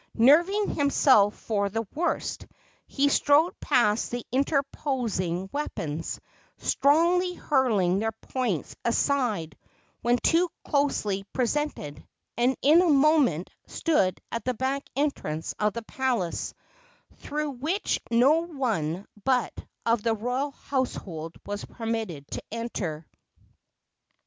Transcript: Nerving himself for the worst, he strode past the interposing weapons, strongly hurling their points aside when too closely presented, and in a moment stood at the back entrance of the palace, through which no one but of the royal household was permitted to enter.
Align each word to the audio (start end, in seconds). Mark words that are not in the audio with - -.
Nerving 0.15 0.73
himself 0.73 1.35
for 1.35 1.69
the 1.69 1.85
worst, 1.93 2.47
he 2.87 3.07
strode 3.07 3.53
past 3.59 4.09
the 4.09 4.25
interposing 4.31 5.47
weapons, 5.51 6.19
strongly 6.57 7.35
hurling 7.35 7.99
their 7.99 8.11
points 8.11 8.75
aside 8.83 9.55
when 10.01 10.17
too 10.17 10.49
closely 10.65 11.23
presented, 11.33 12.03
and 12.35 12.57
in 12.63 12.81
a 12.81 12.89
moment 12.89 13.51
stood 13.67 14.19
at 14.31 14.43
the 14.43 14.55
back 14.55 14.81
entrance 14.95 15.53
of 15.59 15.73
the 15.73 15.83
palace, 15.83 16.55
through 17.19 17.51
which 17.51 18.01
no 18.09 18.39
one 18.47 19.05
but 19.23 19.53
of 19.85 20.01
the 20.01 20.15
royal 20.15 20.49
household 20.49 21.35
was 21.45 21.63
permitted 21.63 22.25
to 22.31 22.43
enter. 22.51 23.05